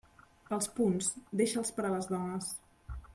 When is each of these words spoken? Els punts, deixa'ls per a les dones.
Els 0.55 0.67
punts, 0.79 1.09
deixa'ls 1.41 1.75
per 1.77 1.85
a 1.91 1.95
les 1.97 2.09
dones. 2.15 2.49